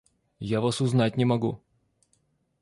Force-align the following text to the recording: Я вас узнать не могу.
Я 0.53 0.61
вас 0.61 0.81
узнать 0.81 1.15
не 1.15 1.25
могу. 1.25 1.61